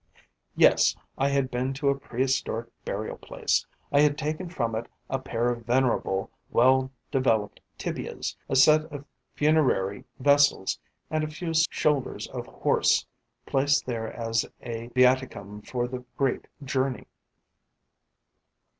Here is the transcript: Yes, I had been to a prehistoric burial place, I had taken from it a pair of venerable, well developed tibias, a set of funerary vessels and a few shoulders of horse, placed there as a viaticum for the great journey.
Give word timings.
Yes, 0.55 0.95
I 1.15 1.29
had 1.29 1.51
been 1.51 1.73
to 1.75 1.89
a 1.89 1.95
prehistoric 1.95 2.69
burial 2.83 3.17
place, 3.19 3.67
I 3.91 3.99
had 3.99 4.17
taken 4.17 4.49
from 4.49 4.73
it 4.73 4.87
a 5.11 5.19
pair 5.19 5.51
of 5.51 5.63
venerable, 5.63 6.31
well 6.49 6.89
developed 7.11 7.59
tibias, 7.77 8.35
a 8.49 8.55
set 8.55 8.85
of 8.91 9.05
funerary 9.35 10.05
vessels 10.17 10.79
and 11.11 11.23
a 11.23 11.27
few 11.27 11.53
shoulders 11.69 12.27
of 12.29 12.47
horse, 12.47 13.05
placed 13.45 13.85
there 13.85 14.11
as 14.11 14.43
a 14.63 14.87
viaticum 14.87 15.61
for 15.67 15.87
the 15.87 16.03
great 16.17 16.47
journey. 16.63 17.05